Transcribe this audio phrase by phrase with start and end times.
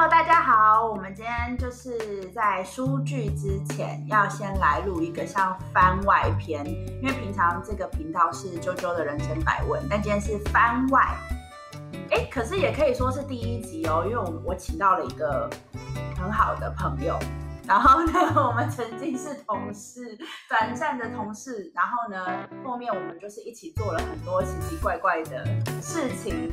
[0.00, 11.06] Hello，大家好，我们今天就是在书剧之前要先来录一个像番外篇，因为平常这个频道是啾啾的人生百问，但今天是番外。
[12.10, 15.50] 哎，可是也可以说是第一集哦，因为我我请到了一个
[16.16, 17.18] 很好的朋友，
[17.68, 18.12] 然后呢，
[18.48, 20.16] 我们曾经是同事，
[20.48, 25.44] 短暂的同事，然后呢，后面我们就是一起做了很多奇奇怪怪的
[25.82, 26.50] 事情，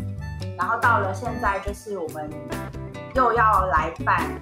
[0.58, 2.30] 然后到了现在就是我们
[3.18, 4.40] 又要来办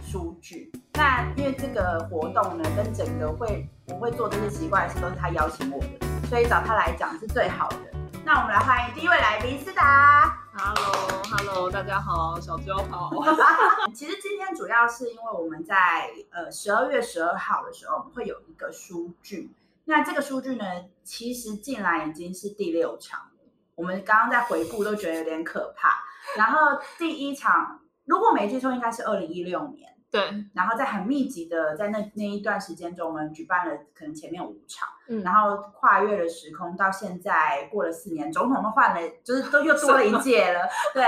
[0.00, 0.70] 书剧。
[0.92, 7.78] 那因为这个活动呢，跟整个会我会做这些奇怪的事都是他邀请我的，所以找他来讲是最好的。
[8.24, 10.38] 那我们来欢迎第一位来宾思达。
[10.54, 13.10] Hello，Hello，大家好，小焦好。
[13.92, 19.52] 其实今天主要是因为我们在呃十二月十二号的时候，我们会有一个书剧。
[19.84, 20.64] 那这个书剧呢，
[21.02, 23.26] 其实进来已经是第六场了。
[23.74, 26.04] 我们刚刚在回顾都觉得有点可怕。
[26.36, 29.90] 然后第一场，如果没记错，应该是二零一六年。
[30.10, 30.20] 对，
[30.52, 35.22] 然后在很密集的在那那一段时间中，我们举办了可能前面五场，嗯。
[35.22, 41.02] 然后跨越了时空，到现在过了四年，总统都换了，就是都又多了一届了， 对，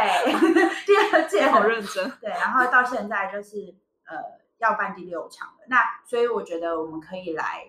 [0.86, 2.10] 第二届好认真。
[2.18, 3.74] 对，然后到现在就是
[4.06, 4.16] 呃
[4.56, 7.66] 要办第六场了，那所以我觉得我们可以来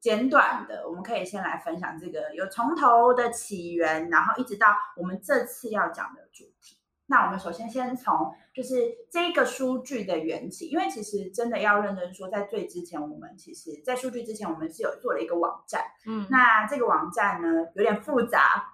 [0.00, 6.78] 简短的，我们可以先来分享这个有从头的起源，然后一直到我们这次要讲的主题。
[7.06, 15.82] 那我们首先先从就是这个数据的缘起，因为其实真的要认真说，在最之前，我们其实在数据之前，我们是有做了一个网站。
[16.06, 18.64] 嗯，那这个网站呢有点复杂，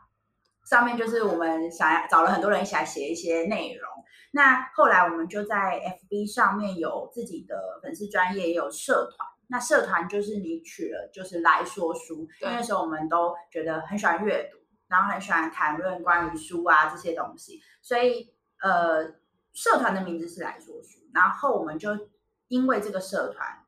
[0.64, 3.88] 上面就是我们想要找了很多人一起来写一些内容。
[4.32, 9.28] 那后来我们就在 FB 上面有自己的粉丝专业，也有社团。
[9.48, 14.58] 那社团就是你取了就是来说书，因为那时候我们都觉得很喜欢阅读，
[14.90, 19.06] 然后很喜欢谈论关于书啊这些东西，所以呃，
[19.52, 22.08] 社团的名字是来说书，然后我们就
[22.48, 23.64] 因为这个社团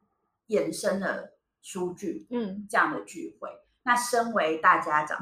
[0.48, 1.32] 衍生了
[1.62, 3.48] 书剧，嗯，这样的聚会。
[3.84, 5.18] 那身为大家长，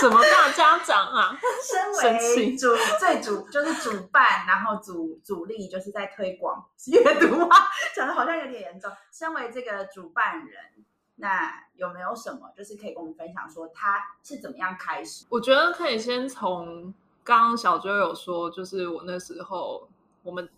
[0.00, 1.36] 什么大家长啊？
[1.60, 2.68] 身为主
[3.00, 7.66] 最主就是主办，然后主主力就是在推广阅读啊，
[7.96, 8.88] 讲的好像有点严重。
[9.12, 10.84] 身为这个主办人，
[11.16, 15.26] 那有没有什么就是可以跟我们分享，说他是怎么样开始？
[15.28, 16.92] 我觉得可以先从
[17.24, 19.88] 刚刚小周有说，就是我那时候
[20.22, 20.48] 我们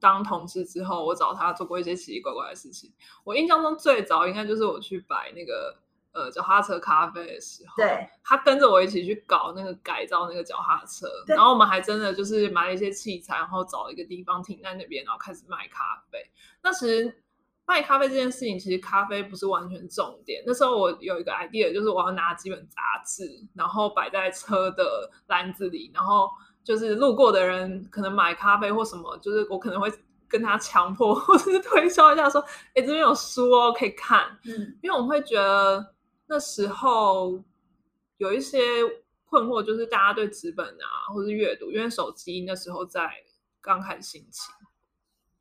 [0.00, 2.92] 当同事之后，我找他做过一些奇奇怪怪的事情。
[3.24, 5.76] 我印象中最早应该就是我去摆那个
[6.12, 16.18] 呃脚踏车咖啡的时候，对，他跟着我一起去搞那个改造那个脚踏车，然后我们还真的就是买了一些器材，然后找了一个地方停在那边，然后开始卖咖啡。
[16.62, 17.21] 那时
[17.72, 20.42] 卖咖啡这件事情，其实咖啡不是完全重点。
[20.46, 26.28] 那时候我有一个 idea，就是我要拿几本杂志，然后摆在车的篮子里，然后
[26.62, 29.90] 就是路过的人可能买咖啡或什么，就是我可能会
[30.28, 32.44] 跟他强迫 或者是推销一下，说
[32.76, 35.94] ：“哎，这边有书哦，可以看。”嗯，因为我会觉得
[36.26, 37.42] 那时候
[38.18, 38.58] 有一些
[39.24, 43.10] 困惑，就是大家对纸本啊，或是阅读，因为手机那时候在
[43.62, 44.50] 刚开始兴起，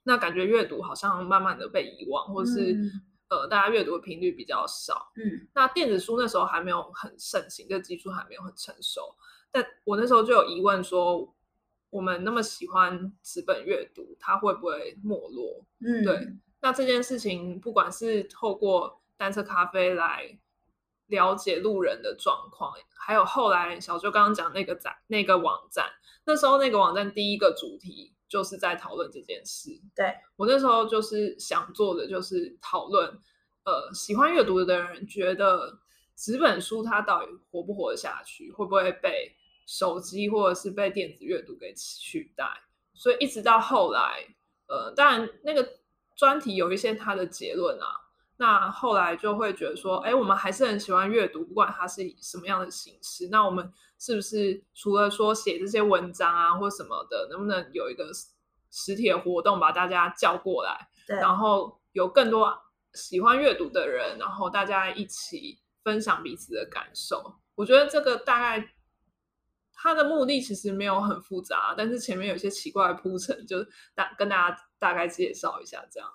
[0.03, 2.91] 那感觉阅读好像慢慢的被遗忘，或是、嗯
[3.29, 5.11] 呃大家阅读的频率比较少。
[5.15, 9.15] 嗯那电子书那时候还没有很盛行，这技术还没有很成熟。
[9.51, 11.33] 但我那时候就有疑问说，
[11.89, 15.65] 我们那么喜欢纸本阅读，它会不会没落？
[15.79, 16.27] 嗯，对，
[16.61, 20.37] 那这件事情，不管是透过单车咖啡来
[21.07, 25.89] 了解路人的状况，还有后来小周刚刚讲那个展那个网站，
[26.25, 29.77] 那时候那个网站第一个主题就是在讨论这件事。
[29.93, 33.05] 对我那时候就是想做的就是讨论，
[33.65, 35.77] 呃，喜欢阅读的人觉得
[36.15, 39.35] 纸本书它到底活不活得下去，会不会被
[39.67, 42.45] 手机或者是被电子阅读给取代？
[42.93, 44.25] 所以一直到后来，
[44.67, 45.67] 呃，当然那个
[46.15, 48.00] 专题有一些它的结论啊，
[48.41, 53.29] 那后来就会觉得说，哎，我们还是很喜欢阅读，不管它是以什么样的形式。
[53.29, 58.25] 那我们是不是除了说写这些文章啊或什么的，能不能有一个实
[58.71, 62.51] 实体的活动把大家叫过来，然后有更多
[62.93, 67.35] 喜欢阅读的人，然后大家一起分享彼此的感受。
[67.53, 68.73] 我觉得这个大概
[69.71, 76.09] 它的目的其实没有很复杂，但是前面有一些奇怪的铺陈，就是大跟大家大概介绍一下这样。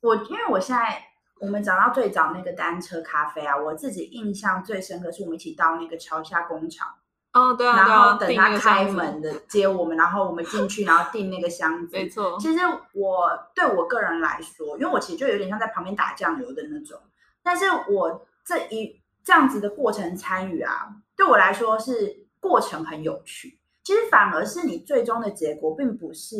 [0.00, 6.94] 我因为我现在我们讲到最早那个单车咖啡啊，我自己印象最深刻是我们一起到那个桥下工厂，
[7.32, 11.96] 哦，对啊，然后等他开门，的接我们，然后我们进去，然后订那个箱子。
[11.96, 12.60] 没错，其实
[12.92, 16.98] 我对我个人来说，因为我其实就有点像在旁边打酱油的那种，
[17.42, 23.58] 但是我这一这样子的过程参与啊，对我来说是过程很有趣。
[23.82, 26.36] 其实反而是你最终的结果，并不是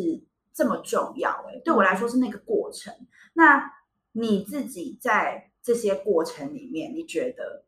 [0.55, 1.31] 这么重要。
[1.49, 2.95] 哎，对我来说是那个过程。
[3.35, 3.71] 那
[4.17, 7.65] 你自己在这些过程里面，你觉得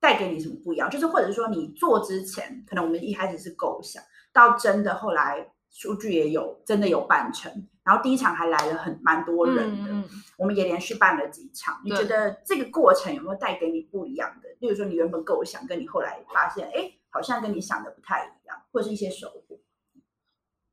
[0.00, 0.88] 带给你什么不一样？
[0.88, 4.02] 就是或者是说，你做之前，可能我们一开始是构想，
[4.32, 10.08] 到真的后来数据也有真的有办成，然后第一场还来了很蛮多人的，
[10.38, 11.82] 我们也连续办了几场。
[11.84, 14.48] 你觉得这个过程有没有带给你不一样的？
[14.60, 19.60] 例如说，你原本构想跟你后来发现，哎，好像跟你想的不太一样，或是一些收获？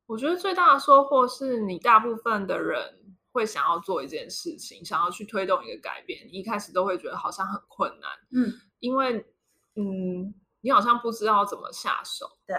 [0.06, 3.01] 我觉得最大的收获是你大部分的人。
[3.32, 9.26] 会想要做一件事情，想要去推动一个改变，你一开始都会觉得好像很困难，嗯，因为
[9.74, 12.26] 嗯，你好像不知道怎么下手。
[12.46, 12.56] 对，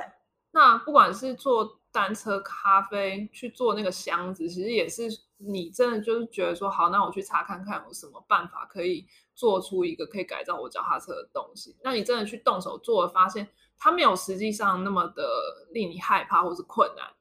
[0.52, 9.06] 那不管是做单车咖啡，去做那个箱子，其实也是你真的就是觉得说，好，那我去查看看有什么办法可以
[9.36, 11.78] 做出一个可以改造我脚踏车的东西。
[11.84, 13.48] 那你真的去动手做了，发现
[13.78, 17.14] 它没有实际上那么的令你害怕或是困难。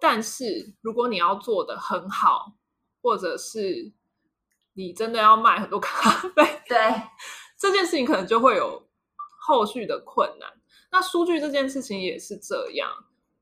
[0.00, 2.54] 但是如果你要做的很好，
[3.02, 3.92] 或者是
[4.74, 6.78] 你真的要卖很多咖啡，对
[7.58, 8.88] 这件事情可能就会有
[9.40, 10.48] 后续的困难。
[10.90, 12.88] 那数据这件事情也是这样。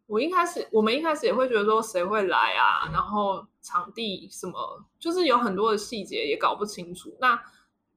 [0.07, 7.17] 我一开始，我们一开始也会觉得说谁会来啊，然后场地什么，就是有很多的细节也搞不清楚。
[7.21, 7.43] 那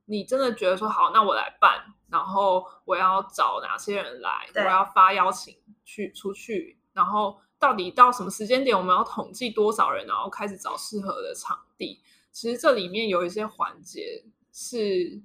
[0.05, 7.39] 你真的觉得说好，那我来办，然后我要找哪些人来，我要发邀请去出去，然后。
[7.59, 11.99] 到底到什么时间点，我们要统计多少人，然后开始找适合的场地？
[12.31, 14.23] 其实这里面有一些环节
[14.53, 15.21] 是，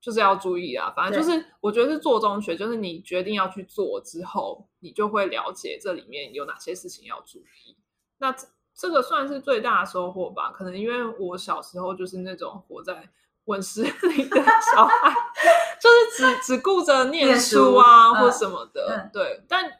[0.00, 0.92] 就是要注意啊。
[0.94, 7.76] 反正就是，我觉得是做中学，就是你决定要去做之后，你就会了解这里面有哪些事情要注意。
[8.18, 8.34] 那
[8.74, 10.52] 这个算是最大的收获吧？
[10.52, 13.10] 可能因为我小时候就是那种活在
[13.48, 14.42] 温室里的
[14.74, 15.14] 小孩，
[15.82, 19.10] 就是只 只顾着念书啊或什么的。
[19.12, 19.70] 对，但。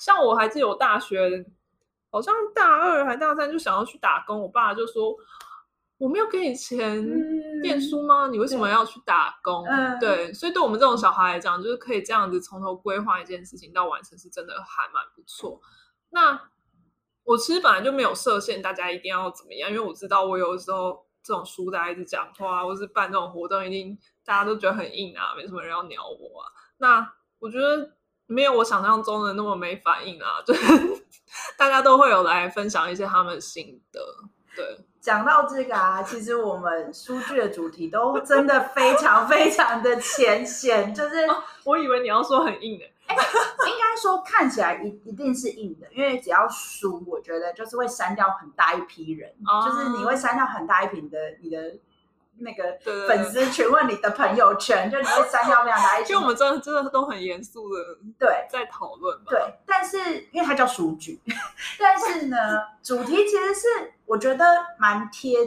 [0.00, 1.44] 像我还是有大学，
[2.10, 5.14] 好像大二还大三就想要去打工，我爸就说
[6.00, 7.06] ：“我没有给你钱
[7.60, 8.26] 念书吗？
[8.28, 9.62] 你为什么要去打工？”
[10.00, 15.60] 对，所以对我们这种小孩来讲，就是可以这样子从头规划一件事情到完成，是真的还蛮不错。
[16.08, 16.48] 那
[17.24, 26.48] 我其实本来就没有设限，大家一定要怎么样，因为我知道我有的时候这种书呆子讲话，或是办这种活动，一定大家都觉得很硬啊，没什么人要鸟我啊。
[26.78, 27.96] 那我觉得。
[28.32, 30.40] 没有我想象中的那么没反应啊！
[30.46, 31.04] 就是
[31.58, 34.00] 大家都会有来分享一些他们心得。
[34.54, 40.92] 对，讲到这个啊，其实我们书剧的主题都真的非常非常的浅显。
[40.94, 41.26] 就是
[41.64, 49.32] 我以为你要说很硬的，哎，应该说看起来一一定是硬的，因为只要书，我觉得就是会删掉很大一批人，
[49.64, 51.78] 就是你会删掉很大一批的你的。
[52.40, 59.18] 那个粉丝询问你的朋友圈，就你会删掉非常大一其实我们真的真的都很严肃的对在讨论。
[59.26, 59.98] 对，但是
[60.32, 61.20] 因为它叫数据，
[61.78, 62.36] 但是呢，
[62.82, 63.68] 主题其实是
[64.06, 64.44] 我觉得
[64.78, 65.38] 蛮贴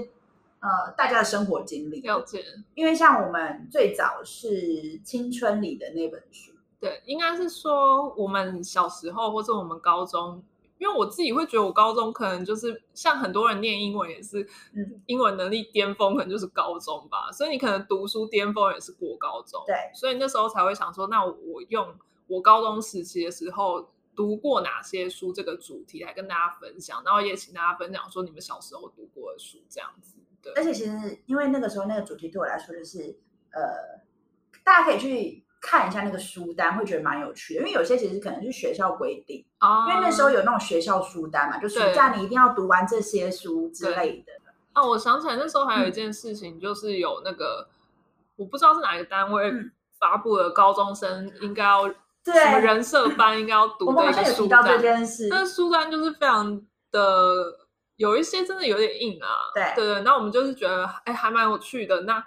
[0.59, 2.01] 呃大家的生活经历。
[2.01, 2.43] 了解。
[2.75, 10.43] 因为像我们最早是青春里的那本书，对，应该是说我们小时候或者我们高中。
[10.83, 14.45] 因为我自己会觉得，我高中可能就是像很多人念英文也是，
[15.05, 17.31] 英文能力巅峰可能就是高中吧。
[17.31, 19.63] 所以你可能读书巅峰也是过高中。
[19.65, 21.95] 对，所以那时候才会想说，那我用
[22.27, 30.17] 我高中时期的时候读过哪些书这个主题来跟大家分享，然后也请大家分享说你们小时候读过的书这样子。
[30.41, 33.17] 对，而且其实因为那个时候那个主题对我来说就是
[33.53, 34.03] 呃，
[34.65, 35.42] 大家可以去。
[35.65, 39.37] 看一下那个书单，会觉得蛮有趣的，因为有些其实可能是学校规定，
[39.87, 44.33] 因为那时候有那种学校书单嘛，就暑假你一定要读完这些书之类的。
[44.73, 47.69] 哦，我想起来那时候还有一件事情，就是有那个
[48.35, 49.53] 我不知道是哪个单位
[49.97, 54.65] 发布了高中生应该要什么人设班应该要读的一个书单。
[55.29, 57.57] 那书单就是非常的
[57.95, 60.01] 有一些真的有点硬啊，对对对。
[60.01, 62.01] 那我们就是觉得哎还蛮有趣的。
[62.01, 62.21] 那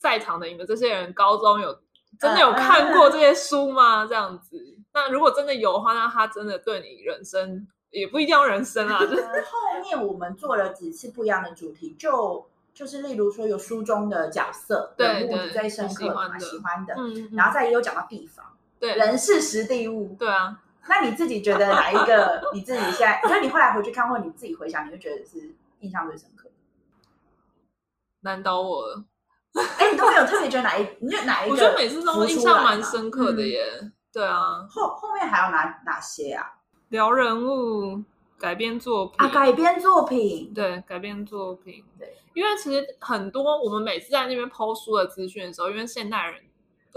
[0.00, 1.78] 在场的你们这些人高中有。
[2.18, 4.06] 真的有看过这些书吗？
[4.06, 4.56] 这样子，
[4.92, 8.98] 那如果真的有的话，那他真的对你人生也不一定要人生啊。
[9.00, 18.44] 就是后面我们做了几次不一样的主题，就就是例如说有书中的角色人物最深刻的、喜欢的，嗯，然后再也有讲到地方，
[18.78, 20.60] 对，人事实地物，对啊。
[20.88, 26.48] 那你自己觉得哪一个你自己现在，就是你后来回去看或你自己回想，你会觉得是印象最深刻？
[28.20, 29.04] 难倒我了。
[29.78, 30.86] 哎，你都没有特别觉得哪一？
[31.00, 31.52] 你觉得哪一个？
[31.52, 33.64] 我觉得每次都印象蛮深刻的耶。
[34.12, 36.44] 对啊，后后面还有哪哪些啊？
[36.88, 38.02] 聊人物、
[38.38, 41.84] 改编作品啊，改编作品，对，改编作品。
[41.98, 46.40] 对，因为其实很多我们每次在那边抛书的资讯的时候，因为现代人，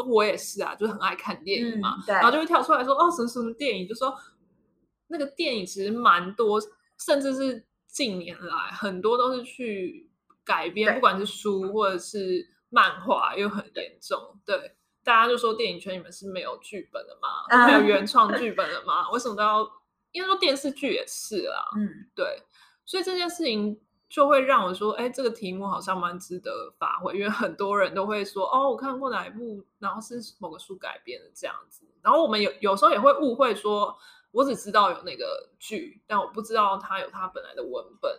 [0.08, 4.14] 我也是啊，就是很爱看电影嘛，然后就会跳出来说哦，什么什么电影，就说
[5.08, 6.60] 那个电影其实蛮多，
[7.06, 10.09] 甚至是近年来很多都是去
[10.50, 14.40] 改编，不管是书或者是漫画，又很严重。
[14.44, 17.30] 对，大家就说电影圈你们是没有剧本的吗？
[17.50, 19.12] 啊没有 原创剧本的吗？
[19.12, 19.70] 为什么都要？
[20.12, 22.42] 应该说电视剧也是啦，嗯，对，
[22.84, 23.80] 所以这件事情
[24.10, 31.86] 就会让我说，哎，这个题目好像蛮值得发挥，因为很多人都会说，哦，我看过哪一部，然后是某个书改编的这样子。
[32.02, 33.96] 然后我们有有时候也会误会说，
[34.32, 38.12] 我只知道有那个剧，但我不知道它有它本来的文本。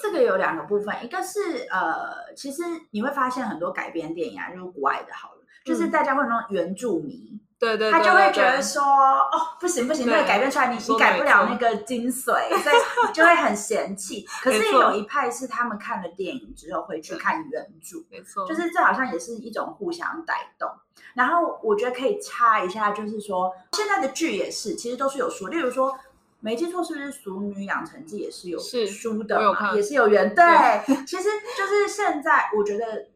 [0.00, 14.26] 对，这个有两个部分，一个是呃，其实你会发现很多改编电影啊，就是国外的好了，就是嗯大家会有那种原著迷，对对，他就会觉得说，哦，不行不行，对那个改编出来你你改不了那个精髓，所以就会很嫌弃。
[14.42, 20.68] 可是没错有一派是他们看了电影之后会去看原著，没错，就是这好像也是一种互相带动。
[21.14, 25.96] 然后我觉得可以插一下，就是说现在的剧也是，其实都是有说，例如说。
[26.42, 29.72] 没记错，是不是《熟女养成记》也是有是书的嘛？
[29.74, 30.44] 也是有原对
[30.86, 30.96] 对。
[31.06, 33.06] 其实就是现在，我觉得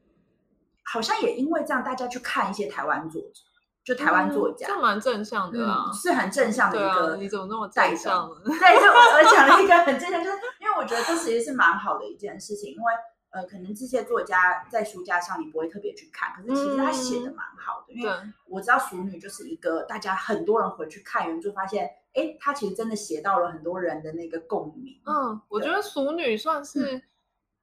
[0.84, 3.42] 好像也因为这样，大家去看一些台湾作者，
[3.84, 5.92] 就台湾作家，嗯这蛮正向的啊嗯，。
[5.92, 8.28] 是很正向的一个你怎么那么带正向。
[8.28, 8.36] 呢？
[8.46, 12.92] 对，就我我讲了一个很正向，就是因为我觉得这其实是蛮好的一件事情，因为
[13.30, 18.10] 呃，可能这些作家在书架上你不会特别去看，可是其实他写的蛮好的，因为，
[18.48, 25.00] 我知道《熟女》就是一个大家很多人回去看原著，发现哎，他其实真的写到了很多人的那个共鸣。
[25.04, 27.02] 嗯，我觉得《熟女》算嗯是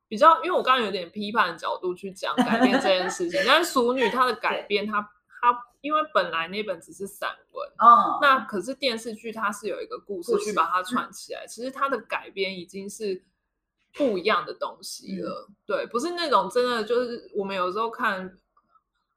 [0.08, 5.02] 比较，因为我刚刚有点批判的角度去讲改变这件事情， 但是《熟女》它的改编，它
[5.42, 13.24] 它因为本来那本只是散文，嗯，那可是电视剧它是有一个故事故事去把它串起来，其实它的改编已经是
[13.94, 15.48] 不一样的东西了。
[15.50, 18.40] 嗯对，不是那种真的就是我们有时候看。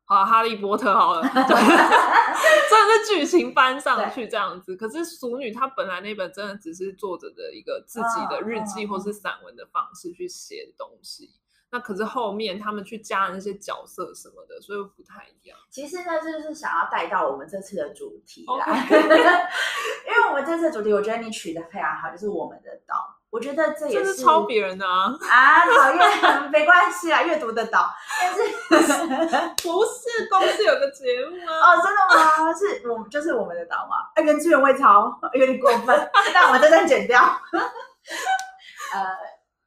[0.07, 4.77] 好，哈利波特好了， 对，真的是剧情搬上去这样子。
[4.77, 11.33] 可是《熟女》她本来那本真的只是作者的一个自己的日记或是散文的方式去写的东西。
[11.69, 15.59] 那可是后面他们去加那些角色什么的，所以不太一样。
[15.69, 18.87] 其实呢，这就是想要带到我们这次的主题来。
[20.07, 23.13] 因为我们这次的主题，我觉得你取得非常好，就是我们的岛。
[23.29, 26.26] 我觉得这也这是抄别人的啊，啊，讨厌，没
[26.87, 27.93] 关系啦，阅读的岛。
[28.21, 28.41] 但是
[29.61, 31.53] 不是公司有个节目吗。
[31.53, 32.55] 哦，真的吗？
[32.55, 34.09] 是我就是我们的岛嘛？
[34.15, 37.21] 哎，原汁原味抄， 有点过分，那我们这段剪掉。
[38.93, 39.05] 呃，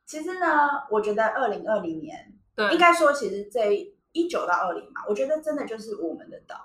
[0.05, 3.69] 其实呢，我觉得二零二零年对，应该说，其实这
[4.13, 6.55] 一九到二零嘛，我觉得真的就是我们的岛。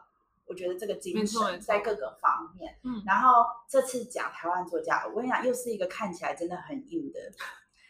[0.46, 7.18] 我觉得这个精神在各个方面，嗯然后这次讲台湾作家，我跟你讲，又是一个看起来真的很硬的，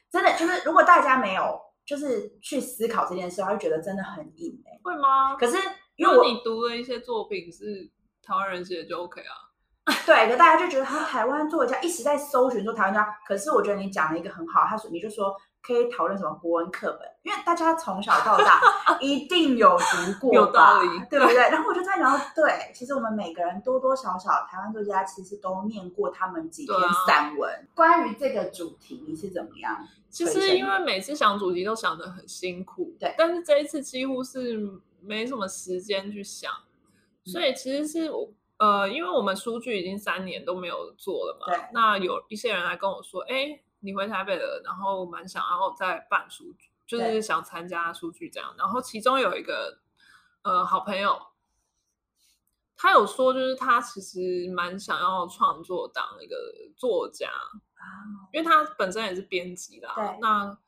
[0.08, 5.36] 真的就是如果大家没有就是去思考这件事，他就觉得真的很硬哎、会吗？
[5.36, 5.56] 可是
[5.96, 7.90] 因因为你读的一些作品是
[8.22, 9.44] 台湾人写的就 OK 啊。
[10.06, 15.34] 对，可大家就觉得他台湾作家一直在搜寻说台湾作家，可是我觉得你讲了一个很好，他说你就说
[15.66, 18.60] 可以讨论什么国文课本，因为大家从小到大
[19.00, 21.36] 一定有读过吧，有道理对不对？
[21.36, 27.66] 然后我就在想到，对，其实我们每个人多多少少台湾作家其实都念过他们几篇散文。
[27.74, 29.86] 关于这个主题，你是怎么样？
[30.10, 34.60] 其实因为每次想主题都想得很辛苦，对但是这一次几乎是
[35.00, 36.52] 没什么时间去想，
[37.26, 38.28] 嗯所以其实是我
[38.58, 49.78] 呃，因为我们书剧已经三年都没有做了嘛，对那有一些人来跟我说，哎，你回台北了，然后蛮想要再办书剧，就是想参加书剧这样，然后其中有一个
[50.42, 51.20] 呃好朋友。
[52.76, 56.36] 他有说，就是他其实蛮想要创作当一个
[56.76, 57.86] 作家，啊，
[58.32, 60.58] 因为他本身也是编辑啦，那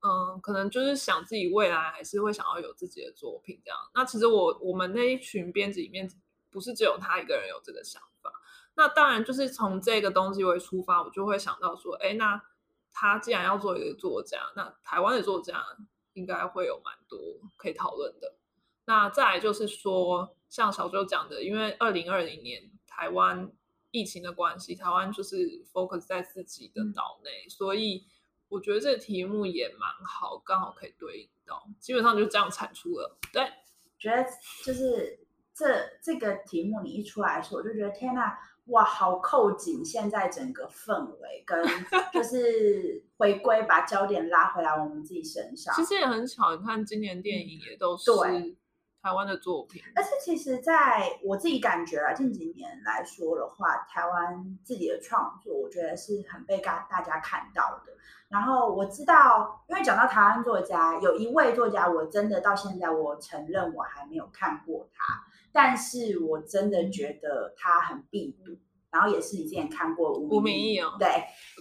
[0.00, 3.78] 嗯，可能就是想自己未来还是会想要有自己的作品这样。
[3.94, 6.10] 那其实我我们那一群编辑里面，
[6.50, 8.32] 不是只有他一个人有这个想法。
[8.74, 12.42] 那当然就是从这个东西为出发，我就会想到说，哎，那
[12.92, 15.64] 他既然要做一个作家，那台湾的作家
[16.12, 17.18] 应该会有蛮多
[17.56, 18.36] 可以讨论的。
[18.84, 23.50] 那再来就是说，像小周讲的，因为二零二零年台湾
[23.90, 28.06] 疫情的关系，台湾就是 focus 在自己的嗯岛内，所以
[28.48, 33.18] 我觉得这个题目也蛮好，刚好可以对应到，基本上就这样产出了。
[33.32, 33.50] 对，
[33.98, 34.26] 觉得
[34.64, 41.64] 就是这这个题目你一出来的时候，我就觉得天呐，哇，好扣紧现在整个氛围，跟
[42.12, 45.74] 就是回归，把焦点拉回来我们自己身上。
[45.74, 48.56] 其实也很巧，你看今年电影也都是对
[49.02, 57.92] 台湾的作品，但是其实，在我自己感觉啊，近几年来说的话，台湾自己的创作，我觉得是很被大大家看到的。
[58.28, 68.58] 然后我知道，因为讲到台湾作家，有一位作家，我真的到现在，我承认我还没有看过他，但是我真的觉得他很必读。
[68.90, 71.08] 然后也是你之前看过吴吴明义义哦对，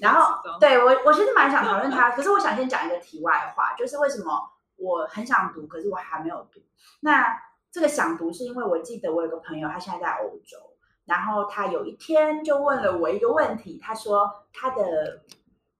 [0.02, 4.34] 然后对我我其实蛮想讨论他， 可是我想先讲一个题外话，就是为什么
[4.76, 6.60] 我很想读，可是我还没有读。
[7.00, 7.26] 那
[7.72, 10.58] 这个想读是因为我记得我有个朋友，他现在在欧洲，
[11.06, 15.22] 然后他有一天就问了我一个问题，他说他的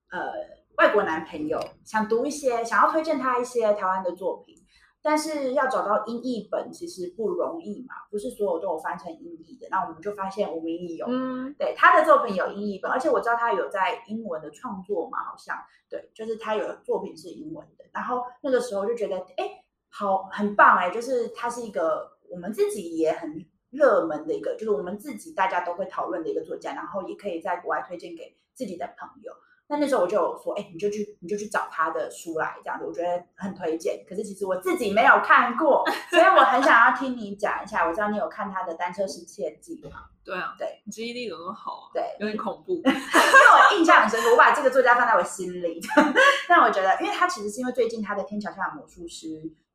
[0.10, 0.32] 呃
[0.78, 4.61] 外国男朋友想读一些，想要推荐他一些台湾的作品。
[5.04, 9.68] 但是要找到音译本其实不容易嘛，不是所有都有翻成音译的。
[9.72, 15.58] 那我们就发现吴明义有，嗯，对他的作品有音译本，而且我知道他有在英文的创作嘛，好像
[15.90, 17.86] 对，就是他有作品是英文的。
[17.92, 29.34] 然后那个时候就觉得，哎，好，很棒哎，就是他是一个我们自己也很热门的一个，就是我们自己大家都会讨论的一个作家，然后也可以在国外推荐给自己的朋友。
[29.72, 34.04] 那那时候我就有说，哎，你就去，你就去找他的书来，这样子，我觉得很推荐。
[34.06, 37.88] 可是其实我自己没有看过，所以我很想要听你讲一下。
[37.88, 40.08] 我知道你有看他的《单车失窃记》吗？
[40.26, 41.90] 对啊，对，记忆力怎么那么好啊？
[41.94, 42.74] 对，有点恐怖。
[42.84, 45.80] 因为我印象很深刻，我把这个作家放在我心里。
[46.50, 49.28] 但我觉得，因为他其实是因为最近他的《天桥下的魔术师》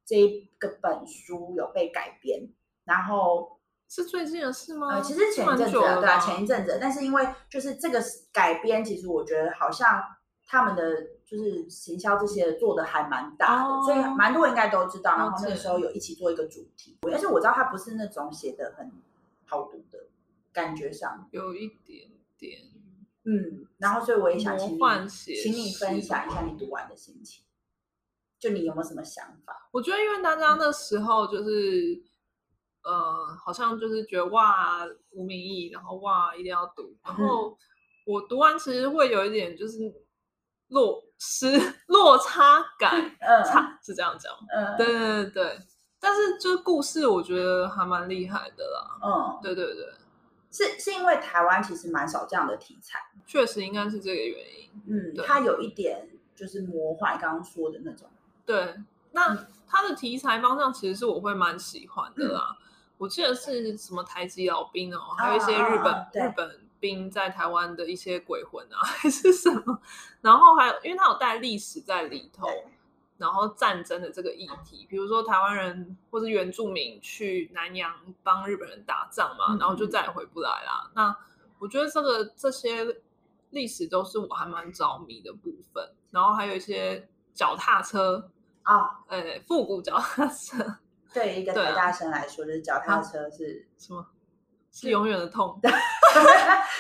[0.05, 2.47] 这一个本书有被改编，
[2.85, 3.56] 然后
[3.88, 4.95] 是最近的事吗？
[4.95, 8.02] 呃，其实前一阵子对啊，前一阵子，但是因为就是这个
[8.33, 10.02] 改编，其实我觉得好像
[10.47, 10.83] 他们的
[11.25, 15.16] 就是行销这些做的还蛮大的，哦所以蛮多人应该都知道。
[15.16, 18.90] 然后那个时候有一起做一个主题，但是我知道他不是那种写的很
[19.47, 19.99] 好读的
[20.52, 22.61] 感觉上，有一点点
[23.25, 24.78] 嗯，然后所以我也想请你，
[25.09, 27.45] 请你分享一下你读完的心情，
[28.38, 29.69] 就你有没有什么想法？
[29.73, 32.00] 我觉得，因为大家那时候就是，
[32.87, 36.97] 呃，好像就是觉得哇，无名义，然后哇，一定要读。
[37.02, 37.59] 然后
[38.07, 39.78] 我读完，其实会有一点就是
[40.69, 41.50] 落失
[41.88, 44.33] 落差感，嗯差是这样讲。
[44.55, 45.59] 嗯对对对对，
[45.99, 49.00] 但是就是故事，我觉得还蛮厉害的啦。
[49.02, 49.93] 嗯，对对对，
[50.52, 54.70] 是是因为台湾其实蛮少这样的题材，确实应该是这个原因。
[54.87, 58.09] 嗯，对它有一点就是魔幻，刚刚说的那种，
[58.44, 58.77] 对，
[59.11, 62.57] 那它的题材方向其实是我会蛮喜欢的啦。
[62.98, 69.80] 我记得是什么台籍老兵哦，还有一些日本、啊啊啊日本兵在台湾的一些鬼魂啊， 还是什么。
[70.20, 72.46] 然后还有，因为他有带历史在里头，
[73.18, 80.90] 然后战争的这个议题，比如说台湾人或是原住民去南洋帮日本人打仗嘛，嗯然后就再也回不来啦。
[80.94, 81.16] 那
[81.59, 83.00] 我觉得这个这些
[83.50, 85.92] 历史都是我还蛮着迷的部分。
[86.11, 88.30] 然后还有一些脚踏车，
[88.62, 90.78] 啊，呃，复古脚踏车
[91.16, 94.07] 对于一个台大生来说，就是脚踏车是 什么
[94.70, 95.59] 是永远的痛。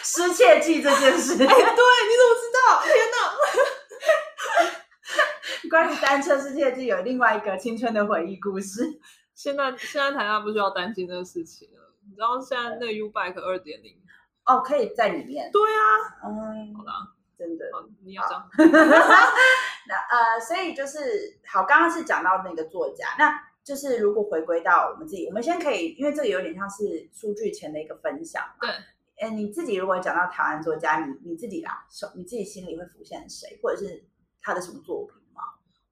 [0.04, 1.32] 失窃记这件事。
[1.32, 2.82] 哎，对，你怎么知道？
[2.84, 3.16] 天哪！
[5.70, 9.00] 关于单车失窃记有另外一个青春的回忆故事。
[9.34, 11.94] 现在现在台大不需要担心这个事情了。
[12.06, 13.98] 你知道现在那个 U Bike 二点零？
[14.44, 15.50] 哦，可以在里面。
[15.50, 16.92] 对啊，嗯，好啦，
[17.38, 17.64] 真的。
[17.72, 18.46] 好，你要讲。
[18.58, 23.32] 那呃，所以就是好，刚刚是讲到那个作家，那
[23.66, 28.58] 就是如果回归到我们自己，我们先可以，因为这个有点像是数据前的一个分享嘛。
[28.60, 28.70] 对。
[29.18, 34.04] 哎，你自己如果讲到台湾作家，你你自己啦，手你自己心里会浮现谁，或者是
[34.40, 35.42] 他的什么作品吗？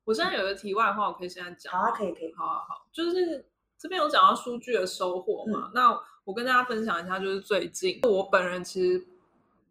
[0.05, 2.33] 我现在有个题外话，我可以现在讲好啊，可以可以。
[2.35, 3.45] 好好好，就是
[3.77, 9.05] 这边有讲到数据的收获嘛，那我跟大家分享一下，就是最近我本人其实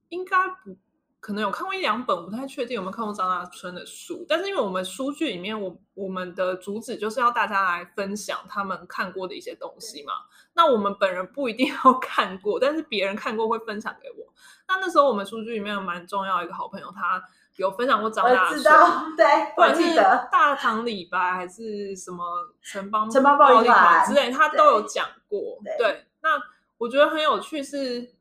[0.09, 0.75] 应该不
[1.23, 10.12] 可能有看过一两本，我不太确定有没有看过张大春的书，但是因为我们书剧里面，我我们的主旨就是要大家来分享他们看过的一些东西嘛，
[10.53, 14.33] 那我们本人不一定要 看过，但是别人看过会分享给我。
[14.67, 17.23] 那那时候我们书剧里面有蛮重要一个好朋友，他
[17.55, 19.95] 有分享过张大我春，知道，对，我不管是。
[20.29, 22.25] 大唐李白还是什么
[22.62, 25.39] 城邦城邦暴力团之类，他都有讲过。
[25.63, 26.31] 对对，那
[26.79, 28.13] 我觉得很有趣是，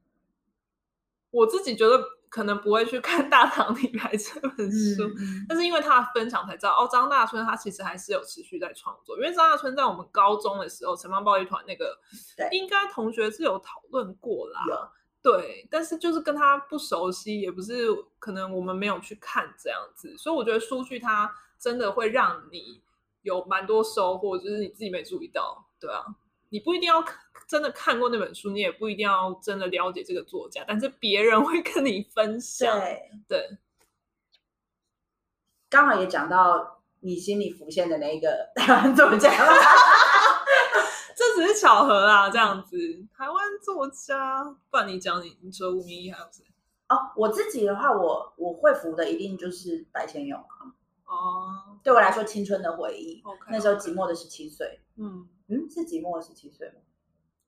[1.32, 2.00] 我自己觉得
[2.32, 9.18] 可能不会去看《大唐李白》这本书，嗯但是因为他的分享才知道，哦，张大春他其实还是有持续在创作。
[9.18, 11.94] 因为张大春在我们高中的时候，城邦暴力团那个，
[12.50, 14.64] 应该同学是有讨论过啦。
[14.66, 14.88] 有
[15.22, 17.86] 对，但是就是跟他不熟悉，也不是
[18.18, 22.82] 可能我们没有去看这样子，所以我觉得书剧它真的会让你
[23.20, 26.02] 有蛮多收获，就是你自己没注意到，对啊，
[26.52, 33.58] 你不一定要看真的看过那本书，你也不一定要真的了解这个作家，但是别人会跟你分享，对，对
[35.70, 39.30] 刚好也讲到你心里浮现的那一个台湾作家。
[41.16, 42.76] 这只是巧合啦，这样子。
[43.16, 46.44] 台湾作家，不然你讲你，你除了吴明义还有谁？
[46.88, 50.76] 哦，我自己的话，我我会服的一定就是白先勇啊。
[51.12, 53.22] 哦对我来说，青春的回忆。
[53.48, 56.75] 那时候寂寞的十七岁，嗯，嗯，是寂寞的十七岁吗？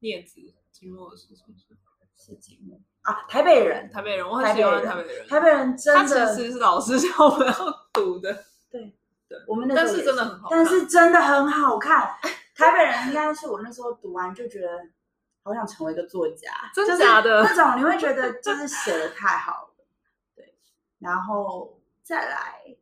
[0.00, 0.40] 镊子，
[0.72, 1.76] 寂寞的十七岁？
[2.16, 5.26] 是寂寞啊，台北人，台北人，我很喜欢台北人。
[5.28, 7.54] 台北人真他的，其实是老师 叫我们要
[7.92, 8.32] 读的，
[8.70, 8.96] 对
[9.28, 12.16] 对我们那时候但是真的很好看但是真的很好看。
[12.54, 14.68] 台北人应该是我那时候读完就觉得
[15.42, 19.84] 好想成为一个作家，真的假的那种你会觉得就是写的太好了，
[20.36, 20.54] 对，
[21.00, 22.76] 然后再来，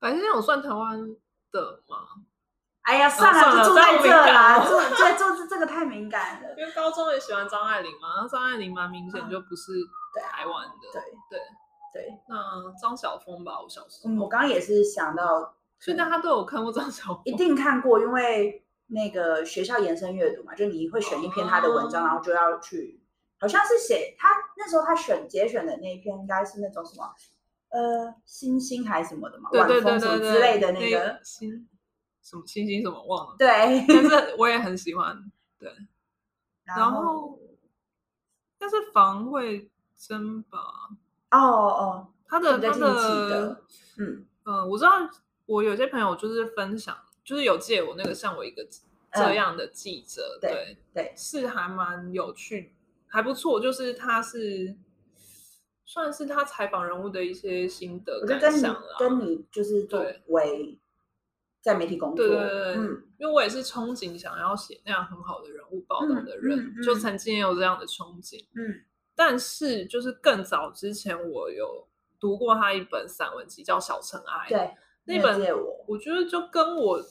[0.00, 0.98] 白先勇有算台湾
[1.52, 1.98] 的吗？
[2.82, 4.64] 哎呀，算了，就住在这啦，了。
[4.64, 9.72] 住对，住这个太敏感了，因为高中也喜欢张爱玲嘛，然后张爱玲蛮明显就不是
[10.32, 10.74] 台湾的。
[10.90, 11.40] 对对，
[11.92, 22.06] 对，那张晓峰吧，我小时候，嗯，我刚刚也是想到，所以大家都有看过张晓峰，一定看过，因为那个学校延伸阅读嘛，就你会选一篇他的文章，哦。
[22.06, 22.98] 然后就要去，
[23.38, 27.14] 好像是写他那时候他选节选的那一篇，应该是那种什么
[27.70, 31.68] 呃星星还是什么的嘛，对对对晚风什么对对之类的那那个，星
[32.22, 33.48] 什么星星什么忘了，对，
[33.88, 35.30] 但是我也很喜欢。
[35.58, 35.70] 对
[36.64, 37.38] 然后
[38.58, 40.58] 但是防卫珍吧，
[41.30, 42.78] 哦哦，他的他的
[43.28, 43.62] 的，
[43.98, 44.90] 嗯嗯，我知道
[45.46, 48.64] 我有些朋友就是分享，就是有借我那个像我一个
[49.12, 52.72] 这嗯样的记者，对对，对，是还蛮有趣，
[53.08, 53.58] 还不错。
[53.60, 54.76] 就是他是
[55.92, 58.96] 算是他采访人物的一些心得感想啦。
[58.96, 60.78] 跟你就是作对为
[61.60, 68.40] 在媒体工作，对对对对嗯因为我也是憧憬想要写那样很好的人物报道的人，嗯嗯嗯就曾经也有这样的憧憬。
[68.54, 68.84] 嗯
[69.16, 71.88] 但是就是更早之前，我有
[72.20, 74.46] 读过他一本散文集，叫《小尘埃》。
[74.48, 74.74] 对，
[75.04, 77.02] 那本借我，我觉得就跟我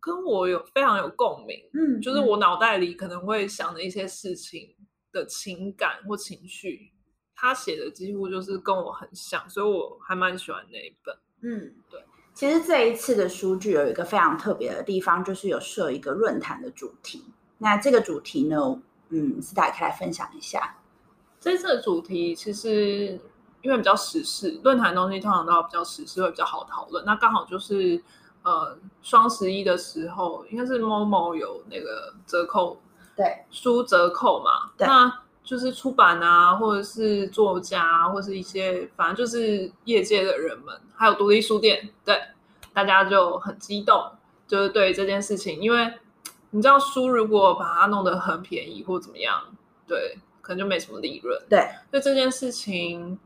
[0.00, 4.74] 跟我有非常有共鸣，嗯，嗯就是我脑袋里可能会想的一些事情
[5.12, 6.92] 的情感或情绪，
[7.34, 11.16] 他写的几乎就是跟我很像，所以我还蛮喜欢那一本。
[11.42, 12.04] 嗯，对。
[12.34, 17.24] 其实这一次的书剧有一个非常特别的地方，就是有设一个论坛的主题。
[17.58, 20.78] 那这个主题呢，嗯，斯达可以来分享一下。
[21.40, 23.18] 这次的主题其实
[23.62, 27.04] 因为比较时事，论坛的东西通常都要比较时事，会比较好讨论。
[27.04, 28.00] 那刚好就是
[28.42, 32.80] 呃双十一的时候，应该是某某有那个折扣
[33.18, 42.16] 对，书折扣嘛，对那就是出版啊，或者是作家啊，或是一些反正就是业界的人们，还有独立书店，对，
[42.72, 44.12] 大家就很激动，
[44.46, 45.92] 就是对这件事情，因为
[46.50, 49.42] 你知道书如果把它弄得很便宜或怎么样，
[49.86, 51.36] 对，可能就没什么利润。
[51.50, 53.18] 对，对这件事情，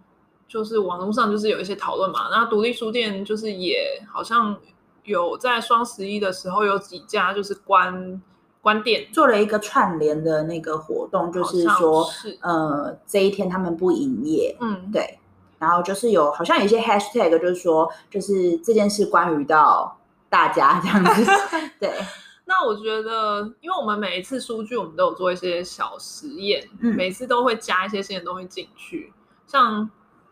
[0.49, 2.29] 就是网络上就是有一些讨论嘛。
[2.31, 4.57] 那独立书店就是也好像
[5.05, 8.23] 有在双十一的时候有几家就是关
[8.63, 12.39] 关店，做了一个串联的那个活动，就是说，是。
[12.41, 15.19] 呃，这一天他们不营业，嗯，对，
[15.59, 19.99] 然后就是有好像有一些 hashtag，就是说，就是这件事关于到
[20.31, 21.31] 大家这样子，
[21.81, 21.93] 对，
[22.45, 26.95] 那我觉得，因为我们每一次数据，我们都有做一些小实验，嗯。
[26.95, 29.13] 每次都会加一些新的东西进去，
[29.47, 29.91] 像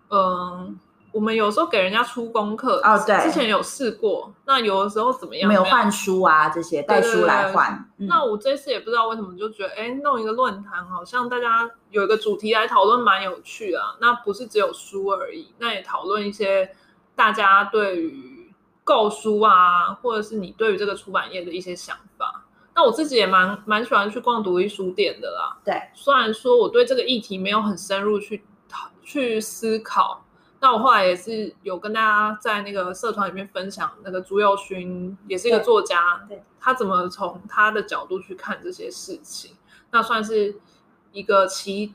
[0.09, 0.79] 嗯。
[1.13, 4.33] 我们有时候给人家出功课哦对之前有试过。
[4.47, 5.49] 那有的时候怎么样？
[5.49, 16.71] 没有换书啊这些，带书来换，嗯那我这次也不知道为什么就觉得，哎，弄一个论坛，好像大家有一个主题来讨论，蛮有趣的啊、那不是只有书而已，那也讨论一些
[17.17, 18.53] 大家对于
[18.85, 22.45] 购书啊，或者是你对于这个出版业的一些想法。
[22.75, 25.57] 那我自己也蛮蛮喜欢去逛独立书店的啦。
[25.65, 30.25] 对，虽然说我对这个议题没有很深入去讨去思考。
[30.63, 39.57] 那我后来也是有跟大家在那个社团里面分享，那个朱佑勋也是一个作家，对他怎么从他的角度去看这些事情，
[39.91, 40.61] 那算是
[41.13, 41.95] 一个其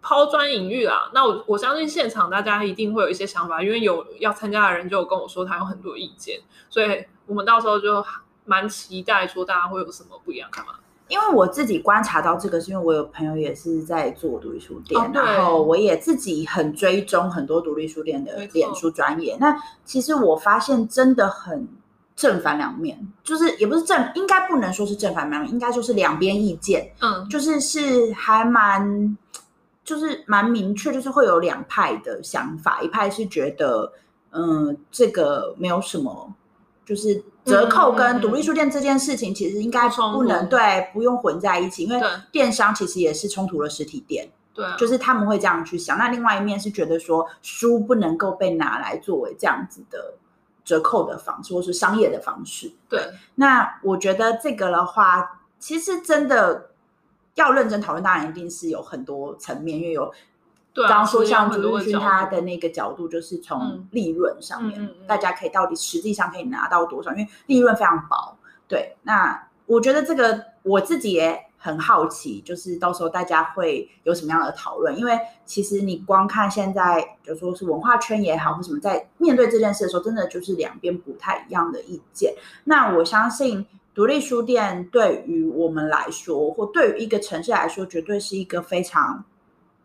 [0.00, 1.12] 抛砖引玉啦。
[1.14, 8.04] 那我我相信现场大家一定会有一些想法，因为有要参加的人就有跟我说他有很多意见，所以我们到时候就
[8.44, 10.80] 蛮期待说大家会有什么不一样看法。
[11.12, 19.36] 因为我自己观察到这个，是因为我有朋友也是在做独立书店，哦然后我也自己很追踪很多独立书店的脸书专业。
[19.38, 21.68] 那其实我发现真的很
[22.16, 29.16] 正反两面，就是也不是正，应该不能说是正反两面，应该就是两边意见，嗯，就是是还蛮，
[29.84, 33.92] 就是蛮明确，就是会有两派的想法，一派是觉得，
[34.30, 36.32] 嗯，这个没有什么，
[36.84, 42.08] 就是折扣跟独立书店这件事情，其实应该不能对，不用混在一起，因为对。
[42.30, 45.96] 电商其实也是冲突了实体店，对啊，就是他们会这样去想。
[45.96, 50.14] 那另外一面是觉得说，书不能够被拿来作为这样子的
[50.64, 52.72] 折扣的方式，或是商业的方式。
[52.88, 53.00] 对，
[53.36, 56.70] 那我觉得这个的话，其实真的
[57.34, 60.12] 要认真讨论，当然一定是有很多层面，因为有
[60.74, 68.36] 刚刚说像朱日勋他的那个角度，就是从嗯利润上面，大家可以到底实际上可以拿到多少，因为利润非常薄。
[68.66, 74.98] 对，那我觉得这个我自己也很好奇，就是到时候大家会有什么样的讨论？
[74.98, 82.34] 因为其实你光看现在，就说是文化圈也好，或什么，在面对这件事的时候，真的就是两边不太一样的意见。
[82.64, 89.22] 那我相信，独立书店对于我们来说，或对于一个城市来说，绝对是一个非常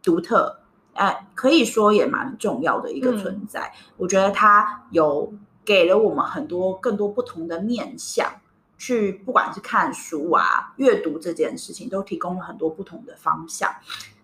[0.02, 0.58] 独特，
[0.98, 3.74] 哎，可以说也蛮重要的一个存在。
[3.96, 5.34] 我觉得它有
[5.64, 8.30] 给了我们很多更多不同的面向。
[8.80, 13.74] 去不管是看书啊、阅读这件事情，都提供了很多不同的方向。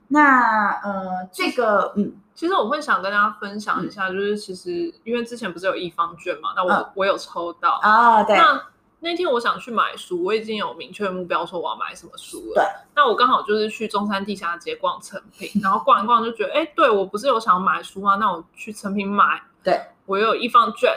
[0.09, 8.37] 那呃，这个嗯，其实我会想跟大家分享一下，就是其实因为之前不是有一方券嘛，那我我有抽到啊，对。
[8.37, 8.63] 那
[9.03, 12.55] 那天我想去买书，我已经有明确目标说我要买什么书了。
[12.55, 12.63] 对。
[12.95, 18.15] 那我刚好就是去中山地下街逛成品，然后逛一逛就觉得，哎，对我不是有想买书吗？
[18.15, 19.43] 那我去成品买。
[19.61, 19.79] 对。
[20.05, 20.91] 我有一方券。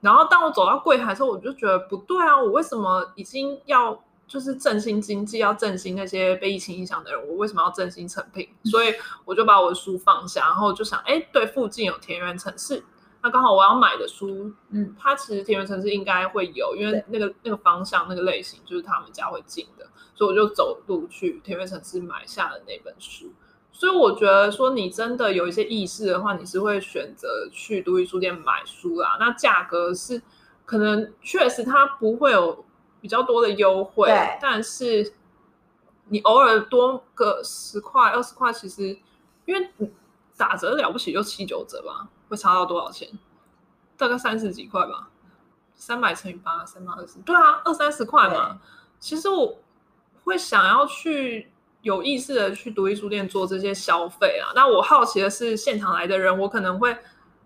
[0.00, 2.34] 然后当我走到柜台的时候，我就觉得不对啊！
[2.34, 8.48] 我为什么已经要就是振兴经济，要振兴那些被疫情影响的人，我为什么要振兴成品？
[8.64, 8.94] 所以
[9.26, 12.82] 我就把我的书放下，然后就想，哎，对，附近有田园城市，
[13.22, 23.30] 那刚好我要买的书，嗯，它其实田园城市应该会有，因为那个那个方向那个类型就是他们家会进的，所以我就走路去田园城市买下了那本书。
[23.72, 29.16] 所以我觉得说，你真的有一些意识的话，你是会选择去独立书店买书啦。
[29.18, 30.20] 那价格是
[30.66, 32.64] 可能确实它不会有
[33.00, 35.14] 比较多的优惠，但是
[36.08, 38.98] 你偶尔多个十块、二十块，其实
[39.46, 39.70] 因为
[40.36, 43.10] 打折了不起就七九折吧，会差到多少钱？
[43.98, 45.10] 大概三十几块吧，
[45.74, 48.58] 三百乘以八，三百二十，对啊，二三十块嘛。
[48.98, 49.58] 其实我
[50.24, 51.50] 会想要去。
[51.82, 56.94] 有意识的去独立书店做这些消费啊，那我好奇的是，现场来的人，我可能会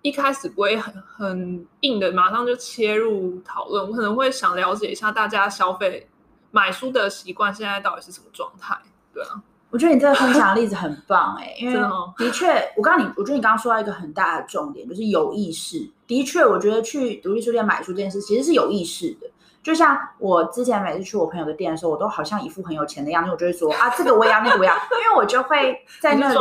[0.02, 6.10] 一开始不会很很硬的马上就切入讨论，我可能会想了解一下大家消费
[6.50, 8.76] 买书的习惯现在到底是什么状态，
[9.12, 9.40] 对啊。
[9.74, 11.76] 我觉得你这个分享的例子很棒哎，因为
[12.16, 15.84] 的确，我刚刚你，我觉得你刚刚说到一个很大的重点，就是有意识。
[16.06, 19.28] 的确，我觉得去独立书店买书这件事其实是有意识的。
[19.64, 26.38] 就像我之前每次去我朋友的店的时候，我都好像一副很有钱的样子，我就会说啊，这个我也要，那个我要，因为我就会在那里，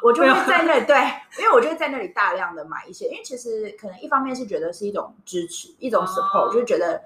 [0.00, 0.96] 我就会在那里，对，
[1.40, 7.02] 因为我就会在那里大量的买一些，因为其实可能一方面是觉得是一种支持，一种 support，就觉得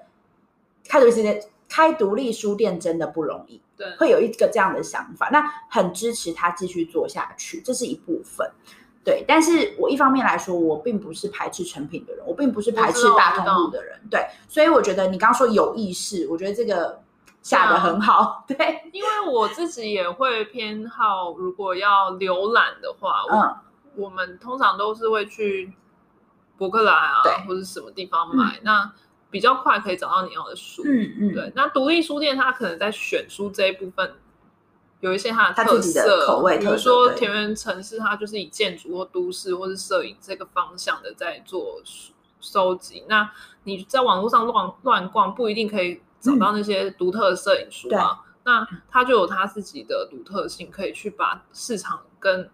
[0.87, 1.41] 开独立书店，
[1.73, 8.47] 开独立书店真的不容易，对，会有一个这样的想法，那很支持他继续做下去，这是一部分。
[9.03, 17.01] 对，但是我一方面来说，我并不是排斥成品的人，我并不是排斥大通路的人，对，所以我觉得你刚刚说有意识，我觉得这个
[17.41, 18.55] 下的很好，对，
[18.93, 23.55] 因为我自己也会偏好，如果要浏览的话，嗯，
[23.95, 25.73] 我们通常都是会去
[26.55, 28.93] 博客来啊，或者什么地方买，那
[29.33, 34.13] 比较快可以找到你要的书，嗯嗯，对，那独立书店它可能在选书这一部分。
[35.01, 41.81] 有一些它的特色口味，比如说田园城市，它就是以建筑或都市或是摄影这个方向的在做
[42.39, 43.03] 收集。
[43.09, 43.29] 那
[43.65, 48.21] 你在网络上乱乱逛，不一定可以找到那些独特的摄影书啊。
[48.45, 52.49] 那它就有它自己的独特性，可以去把市场跟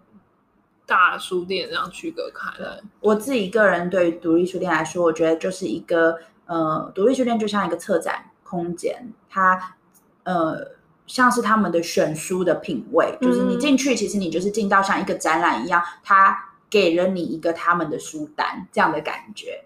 [0.88, 2.82] 大书店这样区隔开来。
[3.00, 6.18] 我自己个人对独立书店来说，我觉得就是一个
[6.50, 9.76] 呃，独立书店就像一个策展空间，它
[10.24, 10.78] 呃。
[11.10, 16.38] 像是他们的选书的品味，就是你进去，其实你就是进到像一个展览一样，他
[16.70, 19.64] 给了你一个他们的书单这样的感觉。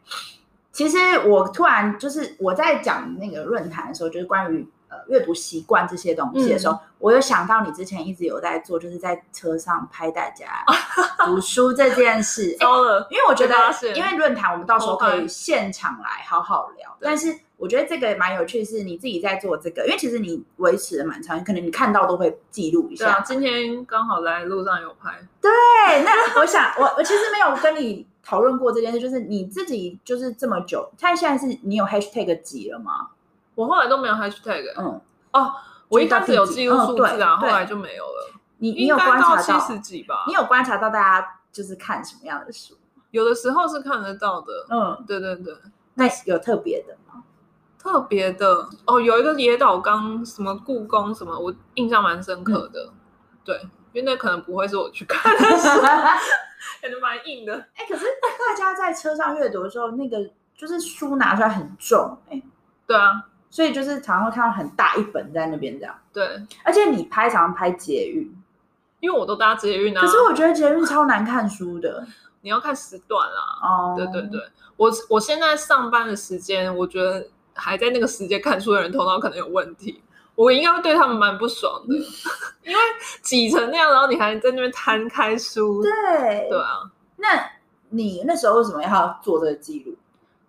[0.72, 10.64] 其实我突然就是我在讲那个论坛的时候，就是关于呃阅读习惯这些东西的时候，我有想到你之前一直有在做，就是在车上拍大家
[11.26, 12.56] 读书这件事。
[12.60, 13.56] 糟了，因为我觉得，
[13.96, 17.38] 因为论坛我们到时候可以现场来好好聊，但是。
[17.56, 23.06] 我觉得这个蛮有趣，是你自己在做这个，因为其实你维持的蛮长，可能你看到都会记录一下。
[23.06, 25.18] 对啊，今天刚好来路上有拍。
[25.40, 25.50] 对，
[26.04, 33.08] 那我想，我我其实没有跟你讨论过这件事，就是你自己就是这么久，他现在是你有 hashtag 几了吗？
[33.56, 34.64] 我后来都没有 hashtag。
[34.78, 35.02] 嗯，
[35.34, 35.54] 哦，
[35.90, 38.34] 我一开始有记录数字啊，后来就没有了。
[38.58, 40.24] 你你有观察到七十几吧？
[40.28, 42.76] 你有观察到大家就是看什么样的书？
[43.12, 44.66] 有的时候是看得到的。
[44.70, 45.56] 嗯，对对对。
[45.96, 47.24] 那有特别的吗？
[47.78, 52.90] 特别的哦，有一个野岛刚什么故宫什么，我印象蛮深刻的。
[53.44, 53.56] 对，
[53.92, 55.82] 因为那可能不会是我去看的书，
[56.82, 57.54] 感觉蛮硬的。
[57.76, 60.18] 哎，可是大家在车上阅读的时候，那个
[60.56, 62.42] 就是书拿出来很重，哎，
[62.88, 65.96] 对啊，所以就是常常会看到很大一本在那边这样。
[66.12, 66.28] 对，
[66.64, 68.36] 而且你拍常常拍捷运，
[69.00, 70.02] 因为我都搭捷运啊。
[70.02, 72.04] 可是我觉得捷运超难看书的，
[72.42, 73.62] 你要看时段啊。
[73.62, 74.42] 哦，对对对，
[74.78, 77.28] 我我现在上班的时间，我觉得。
[77.56, 80.02] 还在那个时间看书的人头脑可能有问题。
[80.34, 81.94] 我应该会对他们蛮不爽的，
[82.66, 82.82] 因为
[83.22, 86.90] 挤成那样，然后你还在那边摊开书，对对啊。
[87.18, 87.28] 那
[87.90, 89.96] 你那时候为什么要做这个记录？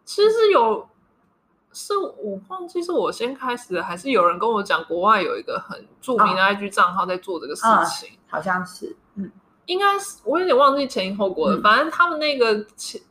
[0.06, 0.88] 其实是有，
[1.74, 9.30] 是我忘记是我先开始，还是有人跟我讲，国外有一个很著名的 IG 账号在做这个事情，好像是，嗯，
[9.66, 11.60] 应该是我有点忘记前因后果了。
[11.60, 12.64] 反正他们那个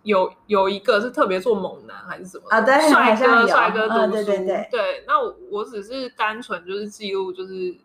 [0.03, 2.61] 有有一个是特别做猛男还是什么啊？
[2.61, 5.03] 对，帅哥帅哥读书，对对对对。
[5.05, 7.75] 那我我只是单纯就是记录，就是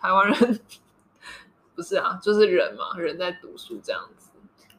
[0.00, 0.60] 台湾人
[1.76, 4.27] 不是啊，就是人嘛，人在读书这样子。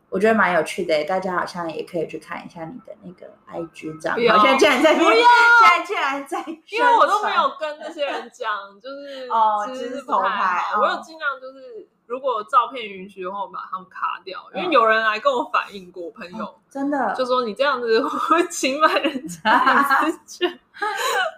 [0.10, 4.44] 我觉得蛮有趣的，大家好像也可以去看一下你的那个 IG 账号。
[4.44, 10.82] 现在竟然在，不要，现在竟然在，因为我都没有跟那些人讲，就是 哦，其实是不太好。
[10.82, 14.44] 我有尽量就是，如果照片允许的话，我把他们卡掉。
[14.56, 20.60] 因为有人来跟我反映过，朋友真的就说你这样子会侵犯人家隐私权。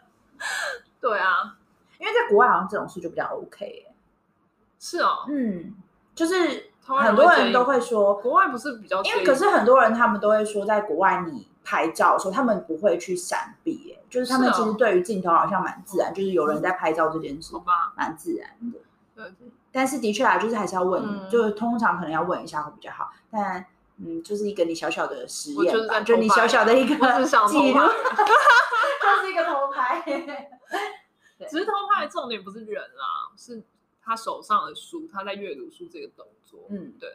[1.02, 1.58] 对啊，
[2.00, 3.88] 因为在国外好像这种事就比较 OK。
[4.80, 5.76] 是哦，嗯，
[6.16, 6.71] 就是。
[6.84, 17.54] 很多人都会说，国外不是比较，因为可是很多人他们都会说，在国外你拍照的时候，他们不会去闪避，哎，就是他们其实对于镜头好像蛮自然，就是有人在拍照这件事，
[17.96, 18.80] 蛮自然的。
[19.16, 19.32] 对，
[19.72, 23.12] 但是的确啊，就是还是要问，就是通常可能要问一下会比较好。
[23.30, 23.66] 但
[24.04, 27.80] 嗯，就是一个你小小的实验吧，就你小小的一个记录，
[29.02, 30.04] 就是一个偷拍。
[31.50, 33.64] 只是偷拍的重点不是人啊，是
[34.04, 36.60] 他手上的书，他在阅读书这个动作。
[36.70, 37.10] 嗯，对，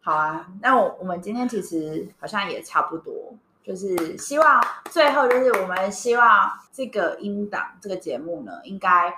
[0.00, 9.14] 好啊，那我我们今天其实好像也差不多，就是希望最后就是我们希望这个音档这个节目呢，应该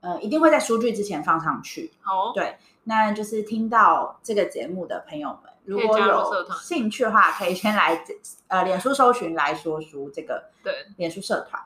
[0.00, 1.92] 呃一定会在书剧之前放上去。
[2.00, 8.04] 好，对，那就是听到这个节目的朋友们，如果有兴趣的话，可以先来
[8.48, 10.86] 呃脸书搜寻来说书这个对。
[10.96, 11.62] 脸书社团，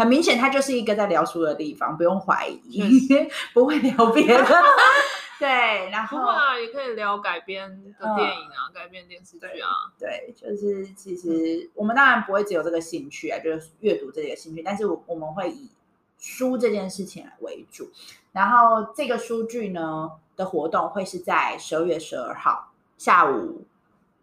[0.00, 2.82] 很明显他就是一个在聊书的地方，不用怀疑，
[3.52, 4.46] 不会聊别的。
[5.38, 5.46] 对，
[5.90, 9.92] 然后啊，也可以聊改编的电影啊，改编电视剧啊。
[9.98, 15.70] 对，就是其实我们当然不会只有这个兴趣啊，就是阅读这个兴趣，但是我我们会以
[16.18, 17.90] 书这件事情来为主。
[18.32, 23.66] 然后这个书剧呢的活动会是在十二月十二号下午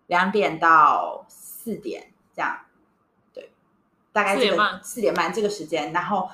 [0.08, 2.62] 两点到四点这样。
[4.18, 6.30] 对，大概这个四点半这个时间，然后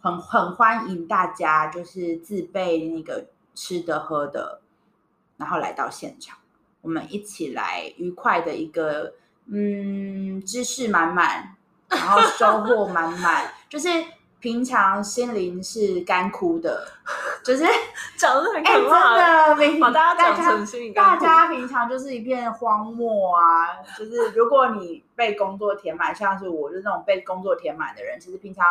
[0.00, 3.26] 很很欢迎大家就是自备那个。
[3.58, 4.60] 吃的喝的，
[5.38, 6.36] 然后来到现场，
[6.82, 9.14] 我们一起来愉快的一个，
[9.46, 11.56] 嗯，知识满满，
[11.88, 13.88] 然后收获满满， 就是
[14.46, 16.86] 平常心灵是干枯的，
[17.42, 17.64] 就是
[18.16, 28.64] 讲的很可怕，真的，把大家讲成心大家平常就是一片荒漠啊，就是如果你被工作填满，像是我，就那种被工作填满的人，其实平常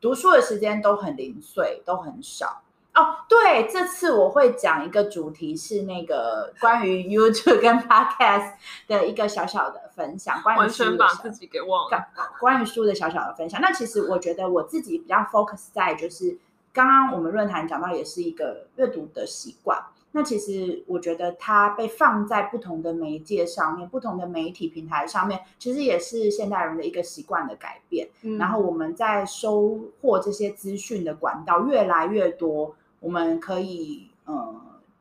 [0.00, 2.62] 读书的时间都很零碎，都很少。
[2.96, 8.54] 哦，对，这次我会讲一个主题是那个关于 YouTube 跟 Podcast
[8.88, 12.08] 的一个小小的分享，关于书把自己给忘了，
[12.40, 13.60] 关于书的小小的分享。
[13.60, 16.38] 那其实我觉得我自己比较 focus 在就是
[16.72, 19.78] 刚刚我们论坛讲到，也是一个阅读的习惯。
[20.12, 28.08] 那其实我觉得它被放在不同的媒介上面，不同的媒体平台上面，其实也是现代人的一个习惯的改变。
[28.38, 32.74] 然后我们在收获这些资讯的管道越来越多。
[33.06, 34.52] 我们可以呃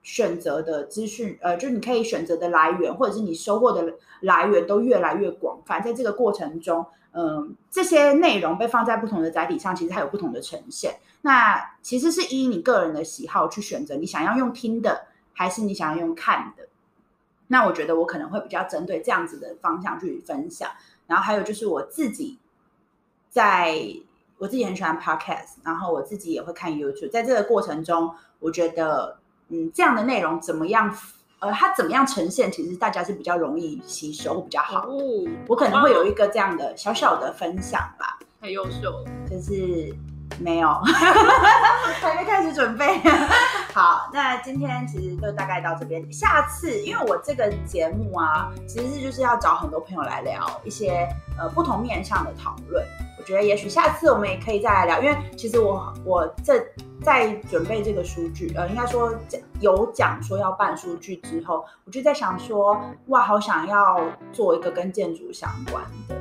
[0.04, 5.82] 选择的资讯，呃，就是你可以选择的来源，或者是你收获的来源都越来越广泛。
[5.82, 11.00] 在这个过程中，嗯，这些内容被放在不同的载体上，其实它有不同的呈现。
[11.24, 16.68] 那其实是依你个人的喜好去选择，你想要用听的，还是你想要用看的。
[17.48, 20.70] 那我觉得我可能会比较针对这样子的方向去分享。
[21.08, 22.38] 然后还有就是我自己
[23.32, 23.96] 在。
[24.38, 27.10] 我自己很喜欢 podcast，然后我自己也会看 YouTube。
[27.10, 29.18] 在这个过程中，我觉得，
[29.50, 30.96] 嗯，这样的内容怎么样？
[31.40, 32.52] 呃，它怎么样呈现？
[32.52, 34.88] 其实大家是比较容易吸收，比较好。
[34.88, 34.98] 哦
[35.48, 38.18] 我可能会有一个这样的小小的分享吧。
[38.42, 39.94] 太优秀了，就是
[40.40, 40.70] 没有，
[42.02, 43.00] 还没开始准备。
[43.74, 46.12] 好，那今天其实就大概到这边。
[46.12, 51.08] 下次，因为我这个节目啊，其实是就是要找很多朋友来聊一些
[51.38, 52.86] 呃不同面向的讨论。
[53.26, 56.64] 觉得也许下次我们也可以再来聊，因为其实我我这
[57.04, 59.14] 在准备这个数据，呃，应该说
[59.60, 64.00] 有讲说要办数据之后，我就在想说，哇，好想要
[64.32, 66.16] 做一个跟建筑相关的，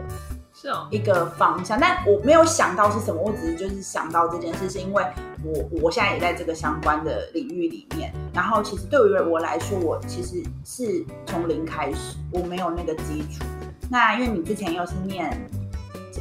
[0.54, 5.04] 是哦，一个方向，但我没有想到是什么，我只是就是想到这件事，是因为
[5.44, 13.44] 我我现在也在这个相关的领域里面，然后其实对于我来说，我其实是从零开始，我没有那个基础，
[13.90, 15.38] 那因为你之前又是念。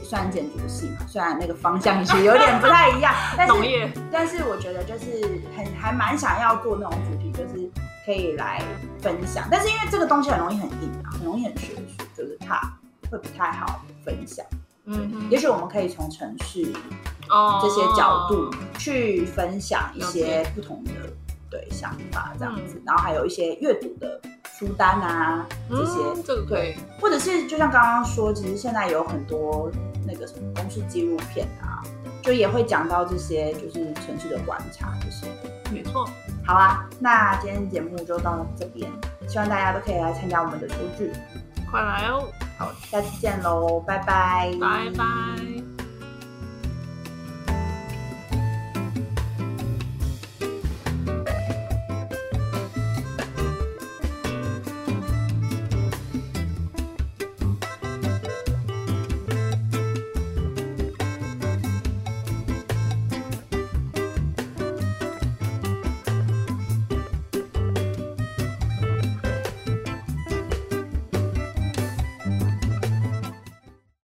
[0.04, 7.70] 算建筑系嘛，虽然那个方向是有点不太一样， 但是但是我觉得就是很还蛮想要做那种主题，就是
[8.06, 8.62] 可以来
[9.02, 9.48] 分享。
[9.50, 12.74] 但是因为这个东西很容易很硬啊，很容易很学术，就是怕
[13.10, 14.46] 会不太好分享。
[14.86, 16.74] 嗯，也许我们可以从城市
[17.30, 20.92] 哦这些角度去分享一些不同的
[21.50, 24.20] 对想法，这样子，然后还有一些阅读的
[24.66, 29.70] 书单啊这些，嗯这个可以，或者是就像刚刚说，其实现在有很多
[30.06, 31.84] 那个什么公式纪录片啊，
[32.22, 35.28] 就也会讲到这些就是城市的观察这些。
[35.72, 36.08] 没错，
[36.46, 38.92] 好啊，那今天节目就到这边，
[39.28, 41.12] 希望大家都可以来参加我们的书剧。
[41.72, 42.28] 快来哦，
[42.60, 45.73] 好，下次见喽，拜拜，拜拜。